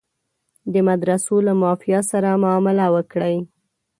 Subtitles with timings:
[0.73, 3.37] د مدرسو له مافیا سره معامله وکړي.